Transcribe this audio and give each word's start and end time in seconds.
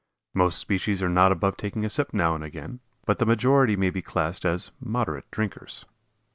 Most 0.33 0.57
species 0.57 1.03
are 1.03 1.09
not 1.09 1.31
above 1.31 1.57
taking 1.57 1.85
a 1.85 1.89
sip 1.91 2.11
now 2.11 2.33
and 2.33 2.43
again, 2.43 2.79
but 3.05 3.19
the 3.19 3.25
majority 3.27 3.75
may 3.75 3.91
be 3.91 4.01
classed 4.01 4.45
as 4.45 4.71
"moderate 4.79 5.29
drinkers." 5.29 5.85